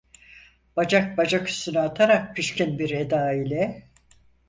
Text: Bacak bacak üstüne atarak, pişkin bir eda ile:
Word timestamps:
Bacak 0.75 1.17
bacak 1.17 1.49
üstüne 1.49 1.79
atarak, 1.79 2.35
pişkin 2.35 2.79
bir 2.79 2.91
eda 2.91 3.33
ile: 3.33 3.87